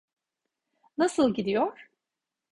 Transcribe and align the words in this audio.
Nasıl 0.97 1.33
gidiyor? 1.33 1.89